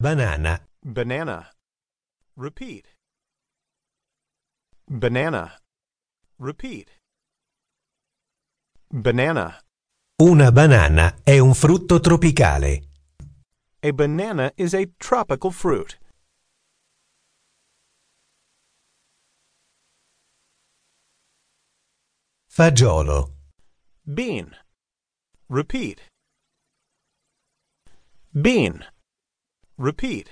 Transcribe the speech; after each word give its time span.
banana, 0.00 0.66
banana. 0.82 1.50
Repeat. 2.34 2.86
Banana. 4.88 5.58
Repeat. 6.38 6.88
Banana. 8.88 9.60
una 10.22 10.50
banana 10.52 11.16
è 11.22 11.38
un 11.38 11.52
frutto 11.54 12.00
tropicale. 12.00 12.88
A 13.80 13.92
banana 13.92 14.50
is 14.56 14.72
a 14.72 14.86
tropical 14.96 15.52
fruit. 15.52 15.98
Fagiolo, 22.48 23.34
Bean. 24.02 24.56
Repeat. 25.48 26.00
Bean. 28.32 28.84
Repeat. 29.82 30.28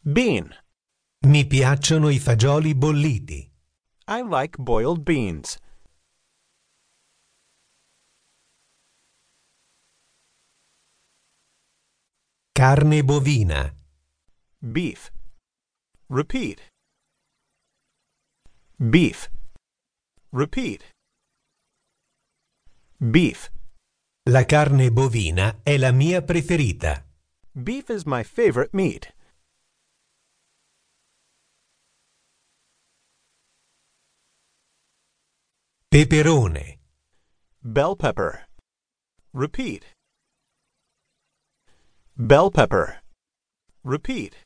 Bean. 0.00 0.52
mi 1.28 1.46
piacciono 1.46 2.08
i 2.08 2.18
fagioli 2.18 2.74
bolliti. 2.74 3.48
I 4.08 4.22
like 4.22 4.60
boiled 4.60 5.04
beans. 5.04 5.56
Carne 12.50 13.04
bovina, 13.04 13.72
Beef. 14.58 15.12
Repeat. 16.08 16.60
Beef. 18.76 19.30
Repeat. 20.30 20.90
Beef. 22.98 23.52
la 24.30 24.44
carne 24.44 24.90
bovina 24.90 25.60
è 25.62 25.76
la 25.76 25.92
mia 25.92 26.22
preferita. 26.22 27.11
Beef 27.54 27.90
is 27.90 28.06
my 28.06 28.22
favorite 28.22 28.72
meat. 28.72 29.12
Peperone, 35.90 36.78
Bell 37.62 37.94
pepper. 37.94 38.46
Repeat. 39.34 39.84
Bell 42.16 42.50
pepper. 42.50 43.02
Repeat. 43.84 44.36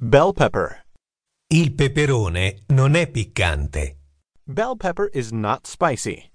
Bell 0.00 0.32
pepper. 0.32 0.82
il 1.52 1.72
peperone 1.74 2.64
non 2.70 2.94
è 2.96 3.06
piccante. 3.10 3.98
Bell 4.46 4.74
pepper 4.74 5.10
is 5.14 5.32
not 5.32 5.66
spicy. 5.66 6.31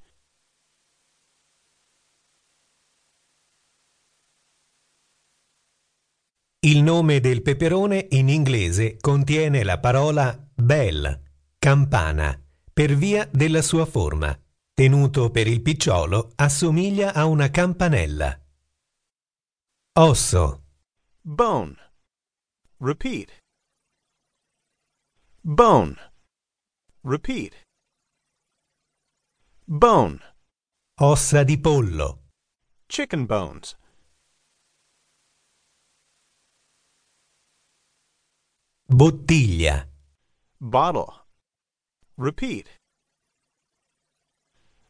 Il 6.59 6.81
nome 6.81 7.19
del 7.19 7.43
peperone 7.43 8.07
in 8.11 8.29
inglese 8.29 8.97
contiene 8.97 9.63
la 9.63 9.79
parola 9.79 10.35
bell, 10.55 11.21
campana, 11.59 12.39
per 12.73 12.95
via 12.95 13.29
della 13.31 13.61
sua 13.61 13.85
forma. 13.85 14.35
Tenuto 14.73 15.29
per 15.29 15.47
il 15.47 15.61
picciolo, 15.61 16.31
assomiglia 16.35 17.13
a 17.13 17.25
una 17.25 17.49
campanella. 17.49 18.39
Osso, 19.99 20.63
Bone. 21.21 21.75
Repeat. 22.79 23.37
Bone. 25.41 25.95
Repeat. 27.03 27.53
Bone. 29.65 30.19
ossa 31.01 31.43
di 31.43 31.59
pollo, 31.59 32.29
Chicken 32.87 33.25
bones. 33.25 33.75
Bottiglia, 38.87 39.87
Bottle. 40.59 41.13
Repeat. 42.17 42.67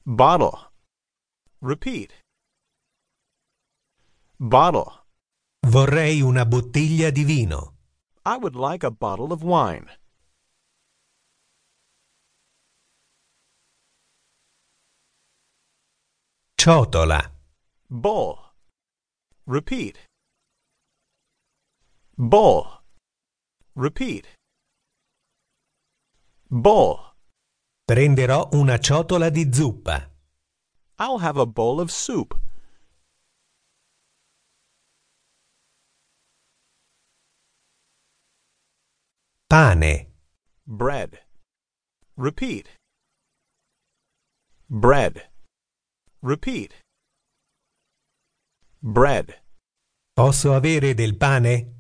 Bottle. 0.05 0.71
Repeat. 1.59 2.13
Bottle. 4.37 5.03
vorrei 5.67 6.21
una 6.21 6.45
bottiglia 6.45 7.11
di 7.11 7.25
vino. 7.25 7.73
I 8.23 8.37
would 8.37 8.55
like 8.55 8.85
a 8.85 8.91
bottle 8.91 9.33
of 9.33 9.43
wine. 9.43 9.89
Ciotola, 16.55 17.29
Bowl. 17.87 18.39
Repeat. 19.45 19.97
Bowl. 22.15 22.76
Repeat. 23.77 24.25
Bowl. 26.49 27.13
prenderò 27.85 28.49
una 28.53 28.79
ciotola 28.79 29.29
di 29.29 29.53
zuppa. 29.53 30.09
I'll 30.97 31.19
have 31.19 31.37
a 31.39 31.45
bowl 31.45 31.79
of 31.79 31.91
soup. 31.91 32.33
Pane, 39.47 40.07
Bread. 40.65 41.19
Repeat. 42.15 42.69
Bread. 44.67 45.29
Repeat. 46.23 46.73
Bread. 48.81 49.39
posso 50.15 50.53
avere 50.55 50.95
del 50.95 51.15
pane? 51.15 51.75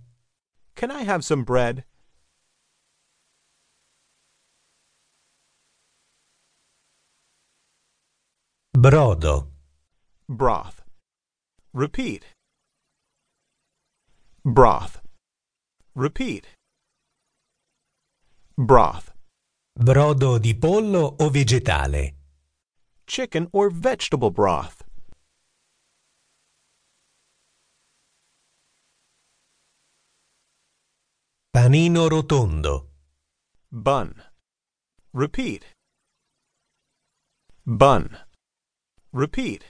Can 0.75 0.91
I 0.91 1.01
have 1.01 1.23
some 1.23 1.43
bread? 1.43 1.86
Brodo, 8.77 9.47
Broth. 10.29 10.83
Repeat. 11.73 12.25
Broth. 14.45 15.01
Repeat. 15.95 16.45
Broth. 18.55 19.15
brodo 19.73 20.37
di 20.37 20.53
pollo 20.55 21.15
o 21.17 21.29
vegetale? 21.31 22.17
Chicken 23.05 23.47
or 23.53 23.71
vegetable 23.71 24.29
broth. 24.29 24.83
Panino 31.51 32.07
rotondo, 32.07 32.91
Bun. 33.69 34.13
Repeat. 35.13 35.65
Bun. 37.65 38.26
Repeat. 39.17 39.63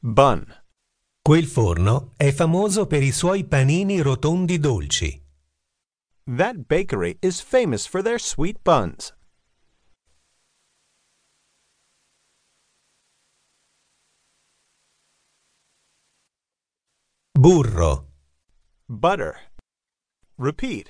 Bun. 0.00 0.46
Quel 1.20 1.44
forno 1.44 2.12
è 2.16 2.32
famoso 2.32 2.86
per 2.86 3.02
i 3.02 3.12
suoi 3.12 3.44
panini 3.44 4.00
rotondi 4.00 4.58
dolci. 4.58 5.22
That 6.24 6.66
bakery 6.66 7.18
is 7.20 7.42
famous 7.42 7.86
for 7.86 8.00
their 8.00 8.18
sweet 8.18 8.62
buns. 8.62 9.14
Burro, 17.34 18.06
Butter. 18.88 19.36
Repeat. 20.38 20.88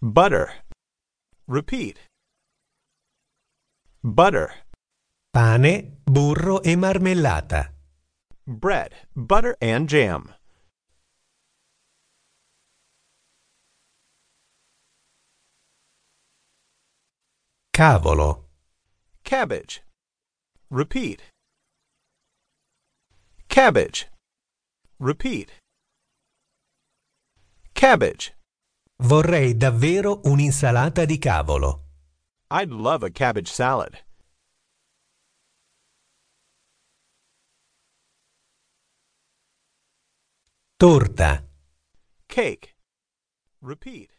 Butter. 0.00 0.62
Repeat. 1.48 2.11
Butter. 4.04 4.50
pane, 5.32 5.98
burro 6.04 6.60
e 6.62 6.74
marmellata. 6.74 7.72
Bread, 8.44 8.92
butter, 9.14 9.56
and 9.60 9.88
jam. 9.88 10.34
Cavolo, 17.72 18.48
Cabbage. 19.22 19.82
Repeat. 20.68 21.22
Cabbage. 23.48 24.08
Repeat. 24.98 25.52
Cabbage. 27.72 28.34
vorrei 29.04 29.56
davvero 29.56 30.20
un'insalata 30.24 31.04
di 31.04 31.18
cavolo. 31.18 31.81
I'd 32.52 32.70
love 32.70 33.02
a 33.02 33.08
cabbage 33.08 33.48
salad. 33.48 34.00
Torta, 40.78 41.44
Cake. 42.28 42.74
Repeat. 43.62 44.10